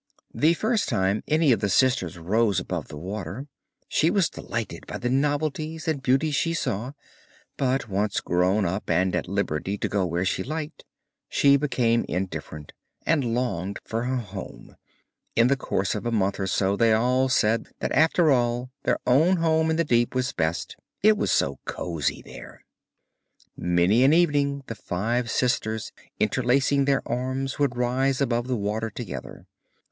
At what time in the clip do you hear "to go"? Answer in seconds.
9.77-10.03